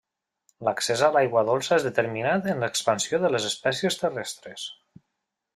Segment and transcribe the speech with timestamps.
[0.67, 4.69] L'accés a l'aigua dolça és determinant en l'expansió de les espècies terrestres.